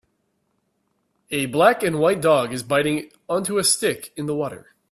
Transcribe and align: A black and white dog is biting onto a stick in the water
A 1.29 1.45
black 1.45 1.83
and 1.83 1.99
white 1.99 2.21
dog 2.21 2.53
is 2.53 2.63
biting 2.63 3.11
onto 3.29 3.59
a 3.59 3.63
stick 3.63 4.11
in 4.15 4.25
the 4.25 4.33
water 4.33 4.73